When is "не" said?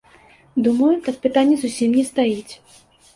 1.99-2.05